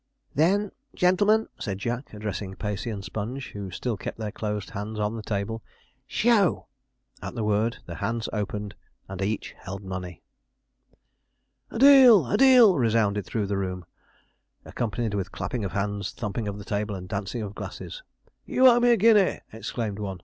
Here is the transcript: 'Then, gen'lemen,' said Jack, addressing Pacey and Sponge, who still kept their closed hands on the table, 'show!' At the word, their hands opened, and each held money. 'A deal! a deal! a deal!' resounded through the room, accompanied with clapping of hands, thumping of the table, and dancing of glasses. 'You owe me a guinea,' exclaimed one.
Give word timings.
'Then, 0.33 0.71
gen'lemen,' 0.95 1.47
said 1.59 1.77
Jack, 1.77 2.11
addressing 2.11 2.55
Pacey 2.55 2.89
and 2.89 3.05
Sponge, 3.05 3.51
who 3.51 3.69
still 3.69 3.97
kept 3.97 4.17
their 4.17 4.31
closed 4.31 4.71
hands 4.71 4.97
on 4.97 5.15
the 5.15 5.21
table, 5.21 5.61
'show!' 6.07 6.65
At 7.21 7.35
the 7.35 7.43
word, 7.43 7.77
their 7.85 7.97
hands 7.97 8.27
opened, 8.33 8.73
and 9.07 9.21
each 9.21 9.51
held 9.59 9.83
money. 9.83 10.23
'A 11.69 11.77
deal! 11.77 12.25
a 12.25 12.29
deal! 12.29 12.31
a 12.31 12.37
deal!' 12.37 12.75
resounded 12.79 13.27
through 13.27 13.45
the 13.45 13.57
room, 13.59 13.85
accompanied 14.65 15.13
with 15.13 15.31
clapping 15.31 15.63
of 15.63 15.73
hands, 15.73 16.09
thumping 16.11 16.47
of 16.47 16.57
the 16.57 16.65
table, 16.65 16.95
and 16.95 17.07
dancing 17.07 17.43
of 17.43 17.53
glasses. 17.53 18.01
'You 18.47 18.65
owe 18.65 18.79
me 18.79 18.89
a 18.89 18.97
guinea,' 18.97 19.41
exclaimed 19.53 19.99
one. 19.99 20.17